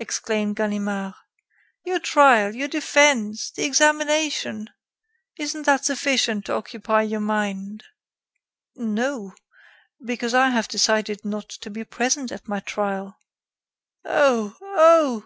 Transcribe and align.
exclaimed 0.00 0.56
Ganimard, 0.56 1.14
"your 1.84 2.00
trial, 2.00 2.56
your 2.56 2.66
defense, 2.66 3.52
the 3.52 3.62
examination 3.64 4.68
isn't 5.38 5.62
that 5.64 5.84
sufficient 5.84 6.46
to 6.46 6.54
occupy 6.54 7.02
your 7.02 7.20
mind?" 7.20 7.84
"No, 8.74 9.32
because 10.04 10.34
I 10.34 10.50
have 10.50 10.66
decided 10.66 11.24
not 11.24 11.48
to 11.50 11.70
be 11.70 11.84
present 11.84 12.32
at 12.32 12.48
my 12.48 12.58
trial." 12.58 13.20
"Oh! 14.04 14.56
oh!" 14.60 15.24